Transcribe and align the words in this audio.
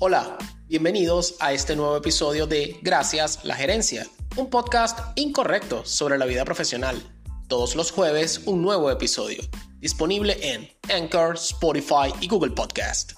Hola, 0.00 0.38
bienvenidos 0.68 1.34
a 1.40 1.52
este 1.52 1.74
nuevo 1.74 1.96
episodio 1.96 2.46
de 2.46 2.78
Gracias 2.82 3.44
la 3.44 3.56
Gerencia, 3.56 4.06
un 4.36 4.48
podcast 4.48 5.00
incorrecto 5.16 5.84
sobre 5.84 6.18
la 6.18 6.24
vida 6.24 6.44
profesional. 6.44 7.02
Todos 7.48 7.74
los 7.74 7.90
jueves 7.90 8.42
un 8.46 8.62
nuevo 8.62 8.92
episodio, 8.92 9.42
disponible 9.80 10.38
en 10.40 10.68
Anchor, 10.88 11.34
Spotify 11.34 12.14
y 12.20 12.28
Google 12.28 12.52
Podcast. 12.52 13.14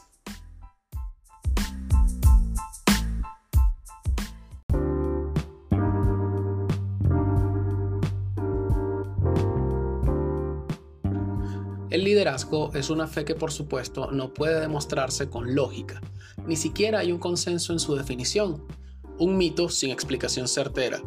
El 11.91 12.04
liderazgo 12.04 12.71
es 12.72 12.89
una 12.89 13.07
fe 13.07 13.26
que 13.26 13.35
por 13.35 13.53
supuesto 13.53 14.12
no 14.12 14.32
puede 14.32 14.61
demostrarse 14.61 15.29
con 15.29 15.54
lógica, 15.54 16.00
ni 16.50 16.57
siquiera 16.57 16.99
hay 16.99 17.13
un 17.13 17.21
consenso 17.21 17.72
en 17.72 17.79
su 17.79 17.95
definición, 17.95 18.67
un 19.21 19.39
mito 19.39 19.68
sin 19.68 19.93
explicación 19.93 20.49
certera. 20.49 21.00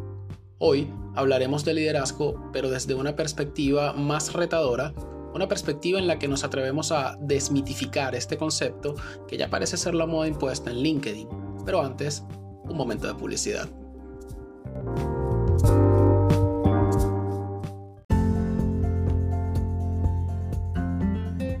Hoy 0.58 0.90
hablaremos 1.16 1.66
de 1.66 1.74
liderazgo, 1.74 2.50
pero 2.50 2.70
desde 2.70 2.94
una 2.94 3.14
perspectiva 3.14 3.92
más 3.92 4.32
retadora, 4.32 4.94
una 5.34 5.46
perspectiva 5.46 5.98
en 5.98 6.06
la 6.06 6.18
que 6.18 6.28
nos 6.28 6.44
atrevemos 6.44 6.92
a 6.92 7.18
desmitificar 7.20 8.14
este 8.14 8.38
concepto 8.38 8.94
que 9.28 9.36
ya 9.36 9.50
parece 9.50 9.76
ser 9.76 9.94
la 9.94 10.06
moda 10.06 10.28
impuesta 10.28 10.70
en 10.70 10.78
LinkedIn. 10.78 11.28
Pero 11.66 11.82
antes, 11.82 12.24
un 12.62 12.78
momento 12.78 13.06
de 13.06 13.14
publicidad. 13.14 13.68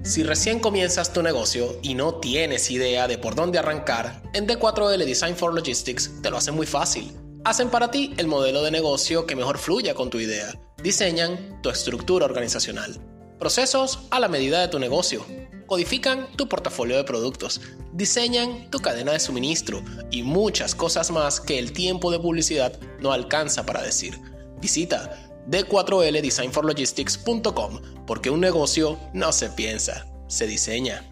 Si 0.04 0.22
recién 0.22 0.60
comienzas 0.60 1.14
tu 1.14 1.22
negocio 1.22 1.78
y 1.80 1.94
no 1.94 2.16
tienes 2.16 2.70
idea 2.70 3.08
de 3.08 3.16
por 3.16 3.34
dónde 3.34 3.58
arrancar, 3.58 4.22
en 4.34 4.46
D4L 4.46 5.02
Design 5.02 5.34
for 5.34 5.54
Logistics 5.54 6.20
te 6.20 6.30
lo 6.30 6.36
hacen 6.36 6.54
muy 6.54 6.66
fácil. 6.66 7.10
Hacen 7.42 7.70
para 7.70 7.90
ti 7.90 8.12
el 8.18 8.26
modelo 8.26 8.62
de 8.62 8.70
negocio 8.70 9.24
que 9.24 9.34
mejor 9.34 9.56
fluya 9.56 9.94
con 9.94 10.10
tu 10.10 10.20
idea. 10.20 10.60
Diseñan 10.82 11.62
tu 11.62 11.70
estructura 11.70 12.26
organizacional. 12.26 13.00
Procesos 13.38 14.00
a 14.10 14.20
la 14.20 14.28
medida 14.28 14.60
de 14.60 14.68
tu 14.68 14.78
negocio. 14.78 15.24
Codifican 15.66 16.30
tu 16.36 16.50
portafolio 16.50 16.98
de 16.98 17.04
productos. 17.04 17.62
Diseñan 17.94 18.70
tu 18.70 18.80
cadena 18.80 19.12
de 19.12 19.20
suministro 19.20 19.82
y 20.10 20.22
muchas 20.22 20.74
cosas 20.74 21.10
más 21.12 21.40
que 21.40 21.58
el 21.58 21.72
tiempo 21.72 22.10
de 22.10 22.20
publicidad 22.20 22.78
no 23.00 23.10
alcanza 23.10 23.64
para 23.64 23.80
decir. 23.80 24.20
Visita 24.60 25.33
d4ldesignforlogistics.com, 25.48 27.80
porque 28.06 28.30
un 28.30 28.40
negocio 28.40 28.98
no 29.12 29.32
se 29.32 29.50
piensa, 29.50 30.06
se 30.28 30.46
diseña. 30.46 31.10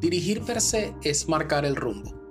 Dirigir 0.00 0.42
per 0.42 0.60
se 0.60 0.92
es 1.02 1.28
marcar 1.28 1.64
el 1.64 1.76
rumbo. 1.76 2.24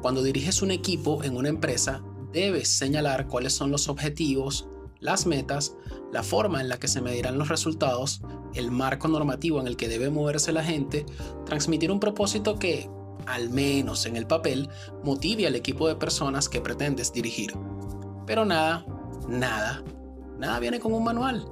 Cuando 0.00 0.22
diriges 0.22 0.62
un 0.62 0.70
equipo 0.70 1.22
en 1.22 1.36
una 1.36 1.50
empresa, 1.50 2.02
debes 2.32 2.68
señalar 2.68 3.28
cuáles 3.28 3.52
son 3.52 3.70
los 3.70 3.88
objetivos, 3.88 4.66
las 5.00 5.26
metas, 5.26 5.74
la 6.12 6.22
forma 6.22 6.60
en 6.60 6.68
la 6.68 6.78
que 6.78 6.88
se 6.88 7.00
medirán 7.00 7.38
los 7.38 7.48
resultados, 7.48 8.20
el 8.54 8.70
marco 8.70 9.08
normativo 9.08 9.60
en 9.60 9.66
el 9.66 9.76
que 9.76 9.88
debe 9.88 10.10
moverse 10.10 10.52
la 10.52 10.64
gente, 10.64 11.06
transmitir 11.46 11.90
un 11.90 12.00
propósito 12.00 12.58
que, 12.58 12.88
al 13.26 13.50
menos 13.50 14.06
en 14.06 14.16
el 14.16 14.26
papel, 14.26 14.68
motive 15.04 15.46
al 15.46 15.54
equipo 15.54 15.86
de 15.88 15.96
personas 15.96 16.48
que 16.48 16.60
pretendes 16.60 17.12
dirigir. 17.12 17.54
Pero 18.26 18.44
nada, 18.44 18.84
nada, 19.28 19.82
nada 20.38 20.58
viene 20.58 20.80
con 20.80 20.92
un 20.92 21.04
manual. 21.04 21.46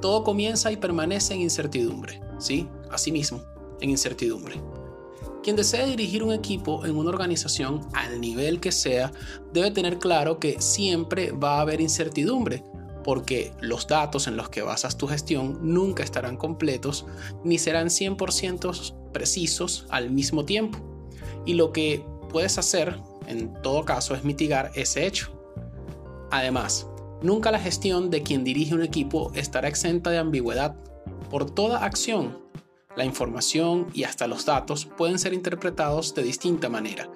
Todo 0.00 0.24
comienza 0.24 0.70
y 0.72 0.76
permanece 0.76 1.34
en 1.34 1.40
incertidumbre, 1.40 2.20
¿sí? 2.38 2.68
Asimismo, 2.90 3.42
en 3.80 3.90
incertidumbre. 3.90 4.60
Quien 5.42 5.56
desea 5.56 5.86
dirigir 5.86 6.22
un 6.22 6.32
equipo 6.32 6.86
en 6.86 6.96
una 6.96 7.10
organización 7.10 7.80
al 7.94 8.20
nivel 8.20 8.60
que 8.60 8.70
sea, 8.70 9.12
debe 9.52 9.72
tener 9.72 9.98
claro 9.98 10.38
que 10.38 10.60
siempre 10.60 11.32
va 11.32 11.56
a 11.56 11.60
haber 11.62 11.80
incertidumbre, 11.80 12.64
porque 13.02 13.52
los 13.60 13.86
datos 13.86 14.26
en 14.26 14.36
los 14.36 14.48
que 14.48 14.62
basas 14.62 14.96
tu 14.96 15.06
gestión 15.06 15.58
nunca 15.62 16.02
estarán 16.02 16.36
completos 16.36 17.06
ni 17.44 17.58
serán 17.58 17.88
100% 17.88 19.12
precisos 19.12 19.86
al 19.90 20.10
mismo 20.10 20.44
tiempo. 20.44 20.78
Y 21.44 21.54
lo 21.54 21.72
que 21.72 22.04
puedes 22.30 22.58
hacer, 22.58 22.98
en 23.26 23.52
todo 23.62 23.84
caso, 23.84 24.14
es 24.14 24.24
mitigar 24.24 24.70
ese 24.74 25.06
hecho. 25.06 25.32
Además, 26.30 26.86
nunca 27.20 27.50
la 27.50 27.58
gestión 27.58 28.10
de 28.10 28.22
quien 28.22 28.44
dirige 28.44 28.74
un 28.74 28.82
equipo 28.82 29.32
estará 29.34 29.68
exenta 29.68 30.10
de 30.10 30.18
ambigüedad. 30.18 30.74
Por 31.30 31.50
toda 31.50 31.84
acción, 31.84 32.38
la 32.96 33.04
información 33.04 33.86
y 33.94 34.04
hasta 34.04 34.26
los 34.26 34.44
datos 34.44 34.86
pueden 34.86 35.18
ser 35.18 35.32
interpretados 35.32 36.14
de 36.14 36.22
distinta 36.22 36.68
manera. 36.68 37.10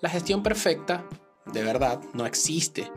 La 0.00 0.08
gestión 0.08 0.42
perfecta, 0.42 1.06
de 1.52 1.62
verdad, 1.62 2.00
no 2.12 2.26
existe 2.26 2.90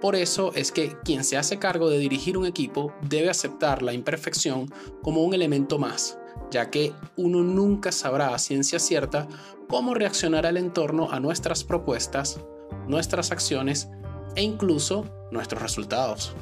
por 0.00 0.16
eso 0.16 0.52
es 0.54 0.72
que 0.72 0.96
quien 1.04 1.24
se 1.24 1.36
hace 1.36 1.58
cargo 1.58 1.90
de 1.90 1.98
dirigir 1.98 2.38
un 2.38 2.46
equipo 2.46 2.92
debe 3.02 3.28
aceptar 3.28 3.82
la 3.82 3.92
imperfección 3.92 4.72
como 5.02 5.22
un 5.22 5.34
elemento 5.34 5.78
más, 5.78 6.18
ya 6.50 6.70
que 6.70 6.92
uno 7.16 7.42
nunca 7.42 7.92
sabrá 7.92 8.34
a 8.34 8.38
ciencia 8.38 8.78
cierta 8.78 9.28
cómo 9.68 9.94
reaccionará 9.94 10.48
el 10.48 10.56
entorno 10.56 11.10
a 11.10 11.20
nuestras 11.20 11.64
propuestas, 11.64 12.40
nuestras 12.88 13.30
acciones 13.30 13.88
e 14.36 14.42
incluso 14.42 15.04
nuestros 15.30 15.60
resultados. 15.60 16.34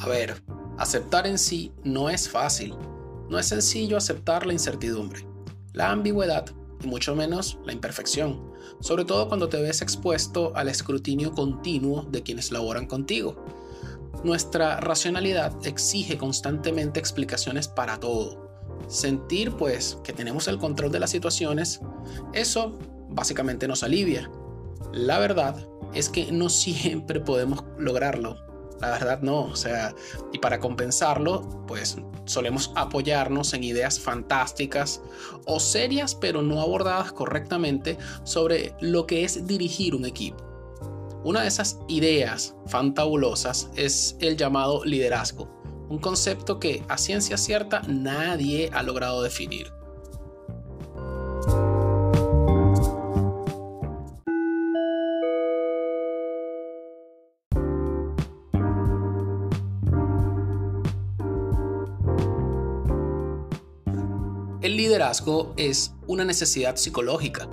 A 0.00 0.08
ver, 0.08 0.42
Aceptar 0.78 1.26
en 1.26 1.38
sí 1.38 1.72
no 1.84 2.08
es 2.08 2.28
fácil. 2.28 2.74
No 3.28 3.38
es 3.38 3.46
sencillo 3.46 3.96
aceptar 3.96 4.46
la 4.46 4.52
incertidumbre, 4.52 5.26
la 5.72 5.90
ambigüedad 5.90 6.46
y 6.82 6.86
mucho 6.86 7.14
menos 7.14 7.58
la 7.64 7.72
imperfección, 7.72 8.52
sobre 8.80 9.04
todo 9.04 9.28
cuando 9.28 9.48
te 9.48 9.60
ves 9.60 9.80
expuesto 9.80 10.52
al 10.54 10.68
escrutinio 10.68 11.32
continuo 11.32 12.02
de 12.10 12.22
quienes 12.22 12.52
laboran 12.52 12.86
contigo. 12.86 13.42
Nuestra 14.24 14.80
racionalidad 14.80 15.54
exige 15.66 16.18
constantemente 16.18 17.00
explicaciones 17.00 17.68
para 17.68 17.98
todo. 17.98 18.50
Sentir 18.88 19.52
pues 19.52 19.98
que 20.04 20.12
tenemos 20.12 20.48
el 20.48 20.58
control 20.58 20.92
de 20.92 21.00
las 21.00 21.10
situaciones, 21.10 21.80
eso 22.32 22.78
básicamente 23.08 23.66
nos 23.66 23.82
alivia. 23.82 24.30
La 24.92 25.18
verdad 25.18 25.56
es 25.94 26.08
que 26.08 26.30
no 26.32 26.48
siempre 26.48 27.20
podemos 27.20 27.64
lograrlo 27.78 28.51
la 28.82 28.98
verdad 28.98 29.20
no, 29.22 29.42
o 29.42 29.56
sea, 29.56 29.94
y 30.32 30.38
para 30.38 30.58
compensarlo, 30.58 31.64
pues 31.66 31.96
solemos 32.24 32.72
apoyarnos 32.76 33.52
en 33.54 33.64
ideas 33.64 33.98
fantásticas 33.98 35.02
o 35.46 35.58
serias 35.58 36.14
pero 36.14 36.42
no 36.42 36.60
abordadas 36.60 37.12
correctamente 37.12 37.98
sobre 38.24 38.74
lo 38.80 39.06
que 39.06 39.24
es 39.24 39.46
dirigir 39.46 39.94
un 39.94 40.04
equipo. 40.04 40.44
Una 41.24 41.42
de 41.42 41.48
esas 41.48 41.78
ideas 41.88 42.56
fantabulosas 42.66 43.70
es 43.76 44.16
el 44.20 44.36
llamado 44.36 44.84
liderazgo, 44.84 45.48
un 45.88 45.98
concepto 45.98 46.58
que 46.58 46.82
a 46.88 46.98
ciencia 46.98 47.36
cierta 47.36 47.82
nadie 47.86 48.70
ha 48.72 48.82
logrado 48.82 49.22
definir. 49.22 49.81
Liderazgo 65.02 65.52
es 65.56 65.94
una 66.06 66.24
necesidad 66.24 66.76
psicológica. 66.76 67.48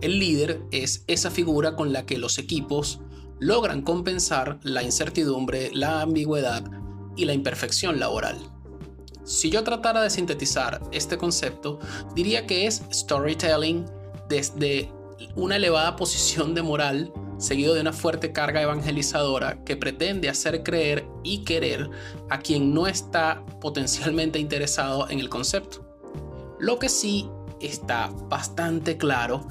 El 0.00 0.18
líder 0.18 0.60
es 0.72 1.04
esa 1.06 1.30
figura 1.30 1.76
con 1.76 1.92
la 1.92 2.04
que 2.04 2.18
los 2.18 2.38
equipos 2.38 2.98
logran 3.38 3.82
compensar 3.82 4.58
la 4.64 4.82
incertidumbre, 4.82 5.70
la 5.72 6.00
ambigüedad 6.00 6.64
y 7.16 7.24
la 7.24 7.34
imperfección 7.34 8.00
laboral. 8.00 8.36
Si 9.22 9.48
yo 9.48 9.62
tratara 9.62 10.02
de 10.02 10.10
sintetizar 10.10 10.80
este 10.90 11.18
concepto, 11.18 11.78
diría 12.16 12.48
que 12.48 12.66
es 12.66 12.82
storytelling 12.92 13.84
desde 14.28 14.90
una 15.36 15.54
elevada 15.54 15.94
posición 15.94 16.52
de 16.52 16.62
moral 16.62 17.12
seguido 17.38 17.74
de 17.74 17.82
una 17.82 17.92
fuerte 17.92 18.32
carga 18.32 18.60
evangelizadora 18.60 19.62
que 19.64 19.76
pretende 19.76 20.28
hacer 20.28 20.64
creer 20.64 21.06
y 21.22 21.44
querer 21.44 21.88
a 22.28 22.40
quien 22.40 22.74
no 22.74 22.88
está 22.88 23.46
potencialmente 23.60 24.40
interesado 24.40 25.08
en 25.08 25.20
el 25.20 25.28
concepto. 25.28 25.87
Lo 26.58 26.78
que 26.78 26.88
sí 26.88 27.28
está 27.60 28.10
bastante 28.28 28.96
claro 28.96 29.46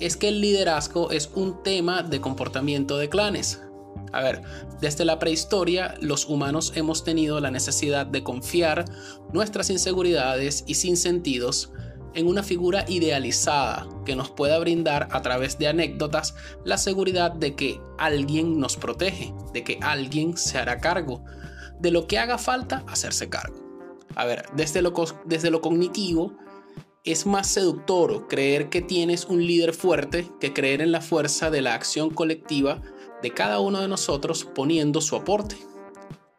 es 0.00 0.16
que 0.16 0.28
el 0.28 0.40
liderazgo 0.40 1.10
es 1.10 1.30
un 1.34 1.62
tema 1.62 2.02
de 2.02 2.20
comportamiento 2.20 2.96
de 2.98 3.08
clanes. 3.08 3.60
A 4.12 4.20
ver, 4.20 4.42
desde 4.80 5.04
la 5.04 5.18
prehistoria 5.18 5.94
los 6.00 6.26
humanos 6.28 6.72
hemos 6.76 7.04
tenido 7.04 7.40
la 7.40 7.50
necesidad 7.50 8.06
de 8.06 8.22
confiar 8.22 8.84
nuestras 9.32 9.70
inseguridades 9.70 10.64
y 10.66 10.74
sinsentidos 10.74 11.72
en 12.14 12.28
una 12.28 12.44
figura 12.44 12.84
idealizada 12.86 13.88
que 14.04 14.14
nos 14.14 14.30
pueda 14.30 14.58
brindar 14.60 15.08
a 15.10 15.22
través 15.22 15.58
de 15.58 15.66
anécdotas 15.66 16.36
la 16.64 16.78
seguridad 16.78 17.32
de 17.32 17.56
que 17.56 17.80
alguien 17.98 18.60
nos 18.60 18.76
protege, 18.76 19.34
de 19.52 19.64
que 19.64 19.78
alguien 19.82 20.36
se 20.36 20.58
hará 20.58 20.78
cargo, 20.78 21.24
de 21.80 21.90
lo 21.90 22.06
que 22.06 22.18
haga 22.18 22.38
falta 22.38 22.84
hacerse 22.86 23.28
cargo. 23.28 23.56
A 24.14 24.24
ver, 24.24 24.44
desde 24.54 24.80
lo, 24.80 24.94
desde 25.24 25.50
lo 25.50 25.60
cognitivo, 25.60 26.36
es 27.04 27.26
más 27.26 27.48
seductor 27.48 28.28
creer 28.28 28.70
que 28.70 28.80
tienes 28.80 29.26
un 29.26 29.46
líder 29.46 29.74
fuerte 29.74 30.26
que 30.40 30.54
creer 30.54 30.80
en 30.80 30.90
la 30.90 31.02
fuerza 31.02 31.50
de 31.50 31.60
la 31.60 31.74
acción 31.74 32.08
colectiva 32.08 32.80
de 33.22 33.30
cada 33.30 33.60
uno 33.60 33.80
de 33.82 33.88
nosotros 33.88 34.46
poniendo 34.54 35.02
su 35.02 35.14
aporte. 35.14 35.56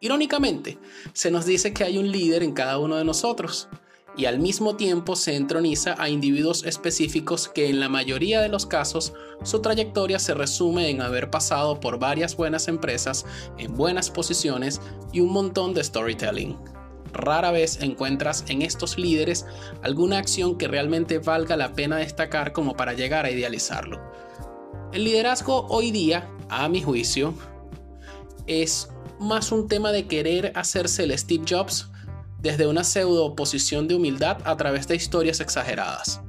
Irónicamente, 0.00 0.78
se 1.12 1.30
nos 1.30 1.46
dice 1.46 1.72
que 1.72 1.84
hay 1.84 1.98
un 1.98 2.10
líder 2.10 2.42
en 2.42 2.52
cada 2.52 2.78
uno 2.78 2.96
de 2.96 3.04
nosotros 3.04 3.68
y 4.16 4.24
al 4.24 4.40
mismo 4.40 4.76
tiempo 4.76 5.14
se 5.14 5.36
entroniza 5.36 5.94
a 5.98 6.08
individuos 6.08 6.64
específicos 6.64 7.48
que 7.48 7.68
en 7.68 7.78
la 7.78 7.88
mayoría 7.88 8.40
de 8.40 8.48
los 8.48 8.66
casos 8.66 9.12
su 9.44 9.60
trayectoria 9.60 10.18
se 10.18 10.34
resume 10.34 10.90
en 10.90 11.00
haber 11.00 11.30
pasado 11.30 11.78
por 11.78 12.00
varias 12.00 12.36
buenas 12.36 12.66
empresas 12.66 13.24
en 13.56 13.74
buenas 13.74 14.10
posiciones 14.10 14.80
y 15.12 15.20
un 15.20 15.30
montón 15.32 15.74
de 15.74 15.84
storytelling 15.84 16.56
rara 17.16 17.50
vez 17.50 17.78
encuentras 17.82 18.44
en 18.48 18.62
estos 18.62 18.98
líderes 18.98 19.46
alguna 19.82 20.18
acción 20.18 20.58
que 20.58 20.68
realmente 20.68 21.18
valga 21.18 21.56
la 21.56 21.72
pena 21.74 21.96
destacar 21.96 22.52
como 22.52 22.76
para 22.76 22.92
llegar 22.94 23.24
a 23.24 23.30
idealizarlo. 23.30 24.00
El 24.92 25.04
liderazgo 25.04 25.66
hoy 25.68 25.90
día, 25.90 26.28
a 26.48 26.68
mi 26.68 26.82
juicio, 26.82 27.34
es 28.46 28.88
más 29.18 29.52
un 29.52 29.68
tema 29.68 29.92
de 29.92 30.06
querer 30.06 30.52
hacerse 30.54 31.04
el 31.04 31.18
Steve 31.18 31.44
Jobs 31.48 31.90
desde 32.40 32.66
una 32.66 32.84
pseudo 32.84 33.34
posición 33.34 33.88
de 33.88 33.96
humildad 33.96 34.38
a 34.44 34.56
través 34.56 34.86
de 34.88 34.96
historias 34.96 35.40
exageradas. 35.40 36.20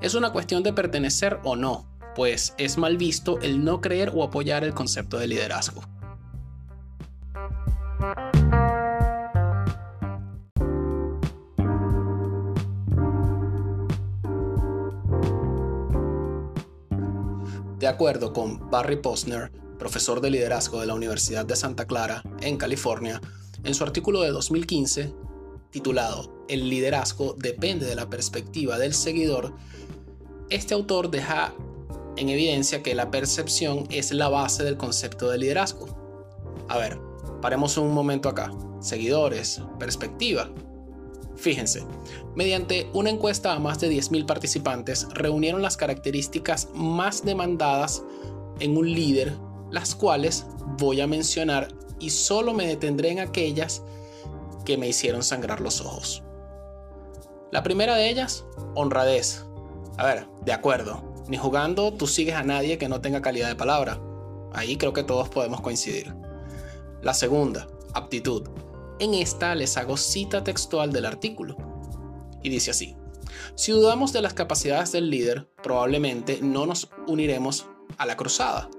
Es 0.00 0.14
una 0.14 0.32
cuestión 0.32 0.62
de 0.62 0.72
pertenecer 0.72 1.38
o 1.44 1.56
no, 1.56 1.88
pues 2.14 2.54
es 2.58 2.78
mal 2.78 2.96
visto 2.96 3.40
el 3.40 3.64
no 3.64 3.80
creer 3.80 4.12
o 4.14 4.22
apoyar 4.22 4.64
el 4.64 4.74
concepto 4.74 5.18
de 5.18 5.26
liderazgo. 5.26 5.82
De 17.84 17.88
acuerdo 17.88 18.32
con 18.32 18.70
Barry 18.70 18.96
Posner, 18.96 19.52
profesor 19.78 20.22
de 20.22 20.30
liderazgo 20.30 20.80
de 20.80 20.86
la 20.86 20.94
Universidad 20.94 21.44
de 21.44 21.54
Santa 21.54 21.86
Clara, 21.86 22.22
en 22.40 22.56
California, 22.56 23.20
en 23.62 23.74
su 23.74 23.84
artículo 23.84 24.22
de 24.22 24.30
2015, 24.30 25.12
titulado 25.68 26.46
El 26.48 26.70
liderazgo 26.70 27.34
depende 27.36 27.84
de 27.84 27.94
la 27.94 28.08
perspectiva 28.08 28.78
del 28.78 28.94
seguidor, 28.94 29.52
este 30.48 30.72
autor 30.72 31.10
deja 31.10 31.52
en 32.16 32.30
evidencia 32.30 32.82
que 32.82 32.94
la 32.94 33.10
percepción 33.10 33.86
es 33.90 34.12
la 34.12 34.30
base 34.30 34.64
del 34.64 34.78
concepto 34.78 35.28
de 35.28 35.36
liderazgo. 35.36 36.64
A 36.70 36.78
ver, 36.78 36.98
paremos 37.42 37.76
un 37.76 37.92
momento 37.92 38.30
acá. 38.30 38.50
Seguidores, 38.80 39.60
perspectiva. 39.78 40.50
Fíjense, 41.36 41.84
mediante 42.34 42.88
una 42.92 43.10
encuesta 43.10 43.52
a 43.52 43.58
más 43.58 43.80
de 43.80 43.90
10.000 43.90 44.26
participantes, 44.26 45.06
reunieron 45.14 45.62
las 45.62 45.76
características 45.76 46.68
más 46.74 47.24
demandadas 47.24 48.02
en 48.60 48.76
un 48.76 48.90
líder, 48.90 49.32
las 49.70 49.94
cuales 49.94 50.46
voy 50.78 51.00
a 51.00 51.06
mencionar 51.06 51.68
y 51.98 52.10
solo 52.10 52.52
me 52.52 52.66
detendré 52.66 53.10
en 53.10 53.20
aquellas 53.20 53.82
que 54.64 54.76
me 54.76 54.88
hicieron 54.88 55.22
sangrar 55.22 55.60
los 55.60 55.80
ojos. 55.80 56.22
La 57.50 57.62
primera 57.62 57.96
de 57.96 58.08
ellas, 58.08 58.44
honradez. 58.74 59.44
A 59.96 60.04
ver, 60.04 60.26
de 60.44 60.52
acuerdo, 60.52 61.14
ni 61.28 61.36
jugando 61.36 61.92
tú 61.92 62.06
sigues 62.06 62.34
a 62.34 62.42
nadie 62.42 62.78
que 62.78 62.88
no 62.88 63.00
tenga 63.00 63.22
calidad 63.22 63.48
de 63.48 63.54
palabra. 63.54 64.00
Ahí 64.52 64.76
creo 64.76 64.92
que 64.92 65.04
todos 65.04 65.28
podemos 65.28 65.60
coincidir. 65.60 66.14
La 67.02 67.14
segunda, 67.14 67.68
aptitud. 67.92 68.48
En 69.00 69.14
esta 69.14 69.54
les 69.54 69.76
hago 69.76 69.96
cita 69.96 70.44
textual 70.44 70.92
del 70.92 71.06
artículo. 71.06 71.56
Y 72.42 72.48
dice 72.48 72.70
así, 72.70 72.96
si 73.56 73.72
dudamos 73.72 74.12
de 74.12 74.22
las 74.22 74.34
capacidades 74.34 74.92
del 74.92 75.10
líder, 75.10 75.48
probablemente 75.62 76.38
no 76.42 76.66
nos 76.66 76.90
uniremos 77.06 77.66
a 77.98 78.06
la 78.06 78.16
cruzada. 78.16 78.70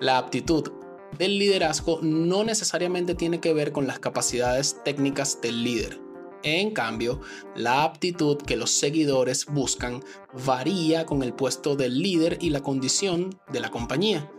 La 0.00 0.18
aptitud 0.18 0.70
del 1.18 1.38
liderazgo 1.38 1.98
no 2.02 2.44
necesariamente 2.44 3.14
tiene 3.14 3.40
que 3.40 3.52
ver 3.52 3.72
con 3.72 3.86
las 3.86 3.98
capacidades 3.98 4.76
técnicas 4.84 5.40
del 5.40 5.64
líder. 5.64 6.00
En 6.42 6.70
cambio, 6.70 7.20
la 7.54 7.84
aptitud 7.84 8.38
que 8.38 8.56
los 8.56 8.70
seguidores 8.70 9.46
buscan 9.46 10.02
varía 10.46 11.04
con 11.04 11.22
el 11.22 11.34
puesto 11.34 11.76
del 11.76 12.00
líder 12.00 12.38
y 12.40 12.50
la 12.50 12.62
condición 12.62 13.38
de 13.52 13.60
la 13.60 13.70
compañía. 13.70 14.30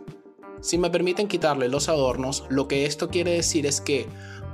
Si 0.60 0.78
me 0.78 0.90
permiten 0.90 1.28
quitarle 1.28 1.68
los 1.68 1.88
adornos, 1.88 2.44
lo 2.48 2.66
que 2.68 2.86
esto 2.86 3.08
quiere 3.08 3.32
decir 3.32 3.66
es 3.66 3.80
que 3.80 4.06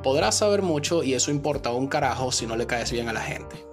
Podrás 0.02 0.38
saber 0.38 0.62
mucho 0.62 1.02
y 1.02 1.14
eso 1.14 1.30
importa 1.30 1.72
un 1.72 1.88
carajo 1.88 2.30
si 2.30 2.46
no 2.46 2.56
le 2.56 2.66
caes 2.66 2.92
bien 2.92 3.08
a 3.08 3.12
la 3.12 3.20
gente. 3.20 3.68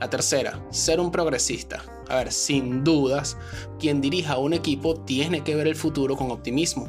La 0.00 0.10
tercera, 0.10 0.66
ser 0.70 0.98
un 0.98 1.12
progresista. 1.12 1.82
A 2.08 2.16
ver, 2.16 2.32
sin 2.32 2.82
dudas, 2.82 3.36
quien 3.78 4.00
dirija 4.00 4.38
un 4.38 4.54
equipo 4.54 4.96
tiene 4.96 5.44
que 5.44 5.54
ver 5.54 5.68
el 5.68 5.76
futuro 5.76 6.16
con 6.16 6.30
optimismo. 6.30 6.88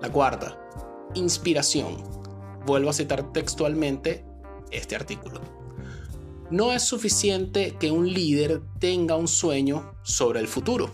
La 0.00 0.10
cuarta, 0.10 0.58
inspiración. 1.14 2.02
Vuelvo 2.64 2.90
a 2.90 2.94
citar 2.94 3.32
textualmente 3.32 4.24
este 4.70 4.96
artículo. 4.96 5.40
No 6.50 6.72
es 6.72 6.84
suficiente 6.84 7.76
que 7.78 7.90
un 7.90 8.12
líder 8.12 8.62
tenga 8.78 9.16
un 9.16 9.28
sueño 9.28 9.92
sobre 10.02 10.40
el 10.40 10.48
futuro. 10.48 10.90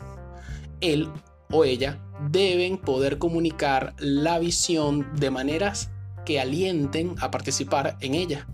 Él 0.81 1.08
o 1.52 1.64
ella 1.64 2.02
deben 2.31 2.79
poder 2.79 3.19
comunicar 3.19 3.94
la 3.99 4.38
visión 4.38 5.06
de 5.17 5.31
maneras 5.31 5.90
que 6.26 6.38
alienten 6.38 7.14
a 7.20 7.31
participar 7.31 7.96
en 8.02 8.14
ella. 8.14 8.46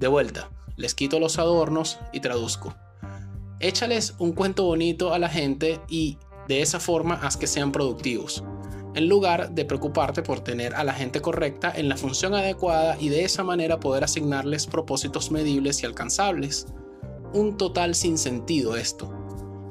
De 0.00 0.08
vuelta, 0.08 0.50
les 0.76 0.96
quito 0.96 1.20
los 1.20 1.38
adornos 1.38 2.00
y 2.12 2.18
traduzco. 2.18 2.74
Échales 3.60 4.14
un 4.18 4.32
cuento 4.32 4.64
bonito 4.64 5.14
a 5.14 5.20
la 5.20 5.28
gente 5.28 5.80
y 5.88 6.18
de 6.48 6.62
esa 6.62 6.80
forma 6.80 7.14
haz 7.14 7.36
que 7.36 7.46
sean 7.46 7.70
productivos, 7.70 8.42
en 8.94 9.08
lugar 9.08 9.52
de 9.52 9.64
preocuparte 9.64 10.22
por 10.22 10.40
tener 10.40 10.74
a 10.74 10.82
la 10.82 10.92
gente 10.92 11.20
correcta 11.20 11.72
en 11.74 11.88
la 11.88 11.96
función 11.96 12.34
adecuada 12.34 12.96
y 12.98 13.10
de 13.10 13.24
esa 13.24 13.44
manera 13.44 13.78
poder 13.78 14.02
asignarles 14.02 14.66
propósitos 14.66 15.30
medibles 15.30 15.82
y 15.82 15.86
alcanzables. 15.86 16.66
Un 17.32 17.56
total 17.56 17.94
sin 17.94 18.18
sentido 18.18 18.76
esto. 18.76 19.12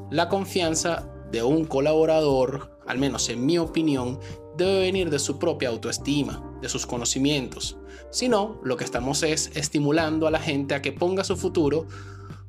La 0.10 0.30
confianza 0.30 1.10
de 1.32 1.44
un 1.44 1.65
colaborador, 1.65 2.80
al 2.88 2.98
menos 2.98 3.30
en 3.30 3.46
mi 3.46 3.58
opinión, 3.58 4.20
debe 4.58 4.80
venir 4.80 5.10
de 5.10 5.20
su 5.20 5.38
propia 5.39 5.70
autoestima, 5.70 6.50
de 6.62 6.70
sus 6.70 6.86
conocimientos. 6.86 7.77
Si 8.12 8.30
no, 8.30 8.60
lo 8.63 8.77
que 8.77 8.84
estamos 8.84 9.24
es 9.24 9.51
estimulando 9.56 10.27
a 10.27 10.32
la 10.32 10.39
gente 10.39 10.75
a 10.75 10.82
que 10.82 10.91
ponga 10.91 11.24
su 11.24 11.36
futuro, 11.36 11.88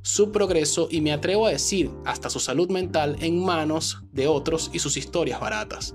su 0.02 0.32
progreso 0.32 0.88
y 0.90 1.00
me 1.00 1.12
atrevo 1.12 1.46
a 1.46 1.50
decir 1.50 1.90
hasta 2.04 2.28
su 2.28 2.40
salud 2.40 2.68
mental 2.70 3.16
en 3.20 3.42
manos 3.42 4.02
de 4.12 4.26
otros 4.26 4.70
y 4.72 4.80
sus 4.80 4.96
historias 4.96 5.40
baratas. 5.40 5.94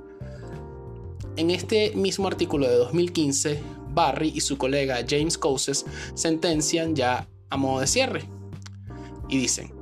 En 1.35 1.51
este 1.51 1.91
mismo 1.95 2.27
artículo 2.27 2.67
de 2.67 2.75
2015, 2.75 3.61
Barry 3.93 4.31
y 4.33 4.41
su 4.41 4.57
colega 4.57 5.05
James 5.07 5.37
Coses 5.37 5.85
sentencian 6.15 6.95
ya 6.95 7.27
a 7.49 7.57
modo 7.57 7.81
de 7.81 7.87
cierre 7.87 8.23
y 9.29 9.37
dicen, 9.37 9.73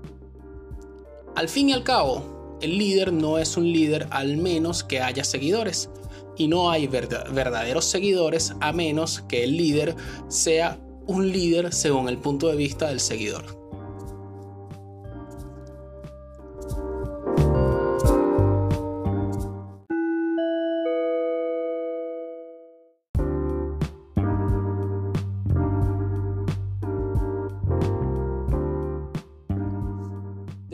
al 1.36 1.48
fin 1.50 1.70
y 1.70 1.74
al 1.74 1.84
cabo, 1.84 2.58
el 2.62 2.78
líder 2.78 3.14
no 3.14 3.38
es 3.38 3.58
un 3.58 3.72
líder 3.72 4.08
al 4.10 4.38
menos 4.38 4.84
que 4.84 5.02
haya 5.02 5.24
seguidores 5.24 5.90
y 6.38 6.48
no 6.48 6.70
hay 6.70 6.88
verdaderos 6.88 7.86
seguidores 7.86 8.54
a 8.60 8.72
menos 8.72 9.22
que 9.28 9.44
el 9.44 9.58
líder 9.58 9.96
sea 10.28 10.80
un 11.08 11.32
líder 11.32 11.74
según 11.74 12.10
el 12.10 12.18
punto 12.18 12.48
de 12.48 12.56
vista 12.56 12.88
del 12.88 13.00
seguidor. 13.00 13.66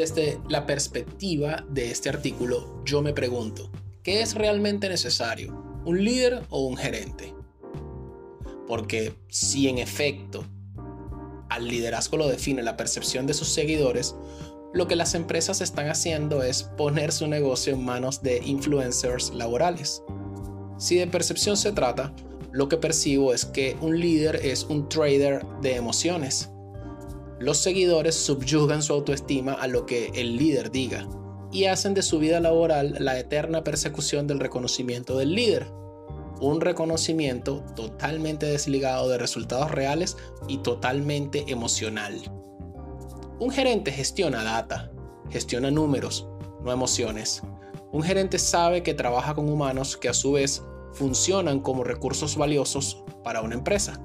Desde 0.01 0.41
la 0.49 0.65
perspectiva 0.65 1.63
de 1.69 1.91
este 1.91 2.09
artículo, 2.09 2.81
yo 2.83 3.03
me 3.03 3.13
pregunto, 3.13 3.69
¿Qué 4.03 4.23
es 4.23 4.33
realmente 4.33 4.89
necesario? 4.89 5.53
¿Un 5.85 6.03
líder 6.03 6.41
o 6.49 6.65
un 6.65 6.75
gerente? 6.75 7.35
Porque 8.67 9.13
si 9.27 9.67
en 9.67 9.77
efecto 9.77 10.43
al 11.49 11.67
liderazgo 11.67 12.17
lo 12.17 12.27
define 12.27 12.63
la 12.63 12.77
percepción 12.77 13.27
de 13.27 13.35
sus 13.35 13.49
seguidores, 13.49 14.15
lo 14.73 14.87
que 14.87 14.95
las 14.95 15.13
empresas 15.13 15.61
están 15.61 15.87
haciendo 15.87 16.41
es 16.41 16.63
poner 16.63 17.11
su 17.11 17.27
negocio 17.27 17.73
en 17.73 17.85
manos 17.85 18.23
de 18.23 18.39
influencers 18.43 19.35
laborales. 19.35 20.01
Si 20.79 20.95
de 20.95 21.05
percepción 21.05 21.55
se 21.55 21.71
trata, 21.71 22.11
lo 22.51 22.69
que 22.69 22.77
percibo 22.77 23.35
es 23.35 23.45
que 23.45 23.77
un 23.81 23.99
líder 23.99 24.37
es 24.37 24.63
un 24.63 24.89
trader 24.89 25.45
de 25.61 25.75
emociones. 25.75 26.49
Los 27.39 27.59
seguidores 27.59 28.15
subyugan 28.15 28.81
su 28.81 28.93
autoestima 28.93 29.53
a 29.53 29.67
lo 29.67 29.85
que 29.85 30.11
el 30.15 30.37
líder 30.37 30.71
diga 30.71 31.07
y 31.51 31.65
hacen 31.65 31.93
de 31.93 32.01
su 32.01 32.19
vida 32.19 32.39
laboral 32.39 32.95
la 32.99 33.19
eterna 33.19 33.63
persecución 33.63 34.27
del 34.27 34.39
reconocimiento 34.39 35.17
del 35.17 35.35
líder. 35.35 35.67
Un 36.39 36.61
reconocimiento 36.61 37.63
totalmente 37.75 38.45
desligado 38.45 39.09
de 39.09 39.17
resultados 39.17 39.69
reales 39.69 40.17
y 40.47 40.57
totalmente 40.59 41.45
emocional. 41.47 42.19
Un 43.39 43.51
gerente 43.51 43.91
gestiona 43.91 44.43
data, 44.43 44.91
gestiona 45.29 45.69
números, 45.69 46.27
no 46.63 46.71
emociones. 46.71 47.41
Un 47.91 48.03
gerente 48.03 48.39
sabe 48.39 48.83
que 48.83 48.93
trabaja 48.93 49.35
con 49.35 49.49
humanos 49.49 49.97
que 49.97 50.09
a 50.09 50.13
su 50.13 50.31
vez 50.33 50.63
funcionan 50.93 51.59
como 51.59 51.83
recursos 51.83 52.35
valiosos 52.35 53.03
para 53.23 53.41
una 53.41 53.55
empresa. 53.55 54.01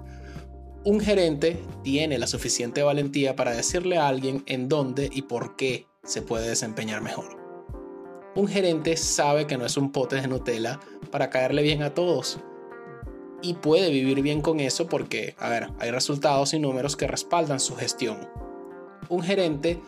Un 0.84 1.00
gerente 1.00 1.62
tiene 1.82 2.18
la 2.18 2.26
suficiente 2.26 2.82
valentía 2.82 3.34
para 3.34 3.52
decirle 3.52 3.98
a 3.98 4.08
alguien 4.08 4.44
en 4.46 4.68
dónde 4.68 5.10
y 5.12 5.22
por 5.22 5.56
qué 5.56 5.86
se 6.06 6.22
puede 6.22 6.48
desempeñar 6.48 7.02
mejor. 7.02 7.36
Un 8.34 8.48
gerente 8.48 8.96
sabe 8.96 9.46
que 9.46 9.56
no 9.56 9.66
es 9.66 9.76
un 9.76 9.92
pote 9.92 10.16
de 10.16 10.28
Nutella 10.28 10.80
para 11.10 11.30
caerle 11.30 11.62
bien 11.62 11.82
a 11.82 11.94
todos. 11.94 12.38
Y 13.42 13.54
puede 13.54 13.90
vivir 13.90 14.22
bien 14.22 14.40
con 14.40 14.60
eso 14.60 14.86
porque, 14.86 15.34
a 15.38 15.48
ver, 15.48 15.70
hay 15.78 15.90
resultados 15.90 16.54
y 16.54 16.58
números 16.58 16.96
que 16.96 17.06
respaldan 17.06 17.60
su 17.60 17.76
gestión. 17.76 18.28
Un 19.08 19.22
gerente 19.22 19.80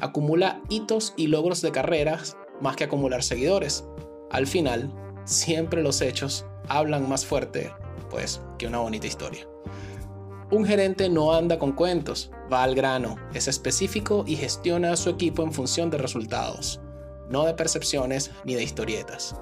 acumula 0.00 0.60
hitos 0.68 1.14
y 1.16 1.28
logros 1.28 1.60
de 1.60 1.72
carreras 1.72 2.36
más 2.60 2.76
que 2.76 2.84
acumular 2.84 3.22
seguidores. 3.22 3.84
Al 4.30 4.46
final, 4.46 4.92
siempre 5.24 5.82
los 5.82 6.00
hechos 6.00 6.44
hablan 6.68 7.08
más 7.08 7.24
fuerte, 7.24 7.72
pues, 8.10 8.40
que 8.58 8.66
una 8.66 8.78
bonita 8.78 9.06
historia. 9.06 9.46
Un 10.50 10.64
gerente 10.64 11.10
no 11.10 11.34
anda 11.34 11.58
con 11.58 11.72
cuentos, 11.72 12.30
va 12.50 12.62
al 12.62 12.74
grano, 12.74 13.16
es 13.34 13.48
específico 13.48 14.24
y 14.26 14.36
gestiona 14.36 14.92
a 14.92 14.96
su 14.96 15.10
equipo 15.10 15.42
en 15.42 15.52
función 15.52 15.90
de 15.90 15.98
resultados, 15.98 16.80
no 17.28 17.44
de 17.44 17.52
percepciones 17.52 18.30
ni 18.44 18.54
de 18.54 18.62
historietas. 18.62 19.36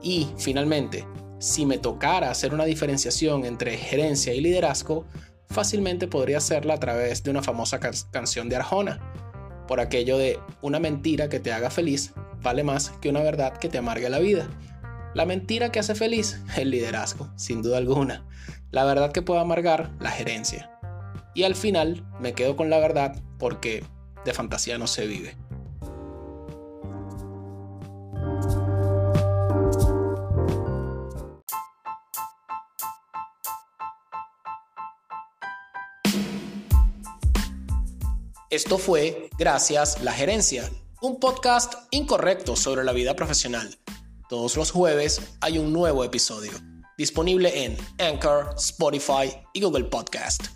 Y, 0.00 0.28
finalmente, 0.38 1.06
si 1.38 1.66
me 1.66 1.76
tocara 1.76 2.30
hacer 2.30 2.54
una 2.54 2.64
diferenciación 2.64 3.44
entre 3.44 3.76
gerencia 3.76 4.32
y 4.32 4.40
liderazgo, 4.40 5.04
fácilmente 5.48 6.08
podría 6.08 6.38
hacerla 6.38 6.74
a 6.74 6.80
través 6.80 7.22
de 7.22 7.30
una 7.30 7.42
famosa 7.42 7.78
canción 7.78 8.48
de 8.48 8.56
Arjona, 8.56 9.00
por 9.68 9.80
aquello 9.80 10.16
de 10.16 10.40
una 10.62 10.80
mentira 10.80 11.28
que 11.28 11.40
te 11.40 11.52
haga 11.52 11.68
feliz 11.68 12.14
vale 12.42 12.64
más 12.64 12.90
que 13.00 13.08
una 13.08 13.20
verdad 13.20 13.56
que 13.56 13.68
te 13.68 13.78
amargue 13.78 14.08
la 14.10 14.18
vida. 14.18 14.48
La 15.14 15.26
mentira 15.26 15.70
que 15.70 15.78
hace 15.78 15.94
feliz, 15.94 16.40
el 16.56 16.70
liderazgo, 16.70 17.30
sin 17.36 17.60
duda 17.62 17.76
alguna. 17.76 18.24
La 18.70 18.84
verdad 18.84 19.12
que 19.12 19.20
puede 19.20 19.40
amargar, 19.40 19.90
la 20.00 20.10
gerencia. 20.10 20.70
Y 21.34 21.42
al 21.42 21.54
final 21.54 22.06
me 22.18 22.32
quedo 22.32 22.56
con 22.56 22.70
la 22.70 22.78
verdad 22.78 23.20
porque 23.38 23.84
de 24.24 24.32
fantasía 24.32 24.78
no 24.78 24.86
se 24.86 25.06
vive. 25.06 25.36
Esto 38.48 38.76
fue 38.76 39.30
Gracias 39.38 40.02
la 40.02 40.12
Gerencia, 40.12 40.70
un 41.00 41.18
podcast 41.18 41.74
incorrecto 41.90 42.54
sobre 42.54 42.84
la 42.84 42.92
vida 42.92 43.16
profesional 43.16 43.78
todos 44.32 44.56
los 44.56 44.70
jueves 44.70 45.20
hay 45.42 45.58
un 45.58 45.74
nuevo 45.74 46.04
episodio, 46.04 46.52
disponible 46.96 47.66
en 47.66 47.76
Anchor, 47.98 48.54
Spotify 48.56 49.30
y 49.52 49.60
Google 49.60 49.84
Podcast. 49.84 50.46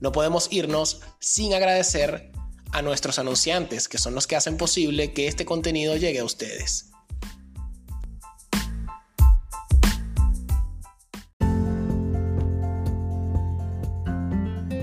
No 0.00 0.12
podemos 0.12 0.48
irnos 0.50 1.00
sin 1.18 1.54
agradecer 1.54 2.30
a 2.72 2.82
nuestros 2.82 3.18
anunciantes, 3.18 3.88
que 3.88 3.96
son 3.96 4.14
los 4.14 4.26
que 4.26 4.36
hacen 4.36 4.58
posible 4.58 5.14
que 5.14 5.28
este 5.28 5.46
contenido 5.46 5.96
llegue 5.96 6.18
a 6.18 6.24
ustedes. 6.24 6.90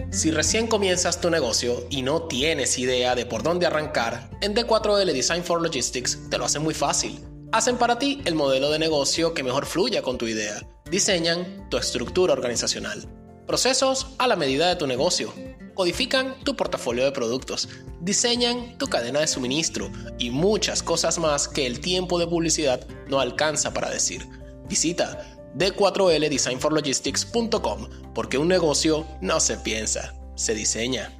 Si 0.09 0.31
recién 0.31 0.65
comienzas 0.65 1.21
tu 1.21 1.29
negocio 1.29 1.85
y 1.91 2.01
no 2.01 2.23
tienes 2.23 2.79
idea 2.79 3.13
de 3.13 3.27
por 3.27 3.43
dónde 3.43 3.67
arrancar, 3.67 4.31
en 4.41 4.55
D4L 4.55 5.13
Design 5.13 5.43
for 5.43 5.61
Logistics 5.61 6.17
te 6.31 6.39
lo 6.39 6.45
hace 6.45 6.57
muy 6.57 6.73
fácil 6.73 7.28
Hacen 7.51 7.77
para 7.77 7.97
ti 7.97 8.21
el 8.25 8.35
modelo 8.35 8.69
de 8.69 8.77
negocio 8.77 9.33
que 9.33 9.41
mejor 9.41 9.65
fluya 9.65 10.03
con 10.03 10.19
tu 10.19 10.27
idea. 10.27 10.61
Diseñan 10.91 11.67
tu 11.71 11.77
estructura 11.77 12.33
organizacional. 12.33 13.09
Procesos 13.47 14.05
a 14.19 14.27
la 14.27 14.35
medida 14.35 14.69
de 14.69 14.75
tu 14.75 14.85
negocio. 14.85 15.33
Codifican 15.73 16.35
tu 16.43 16.55
portafolio 16.55 17.05
de 17.05 17.11
productos. 17.11 17.67
Diseñan 18.01 18.77
tu 18.77 18.85
cadena 18.85 19.21
de 19.21 19.25
suministro 19.25 19.89
y 20.19 20.29
muchas 20.29 20.83
cosas 20.83 21.17
más 21.17 21.47
que 21.47 21.65
el 21.65 21.79
tiempo 21.79 22.19
de 22.19 22.27
publicidad 22.27 22.85
no 23.07 23.19
alcanza 23.19 23.73
para 23.73 23.89
decir. 23.89 24.27
Visita 24.67 25.25
d4ldesignforlogistics.com 25.57 27.89
porque 28.13 28.37
un 28.37 28.47
negocio 28.47 29.07
no 29.21 29.39
se 29.39 29.57
piensa, 29.57 30.13
se 30.35 30.53
diseña. 30.53 31.18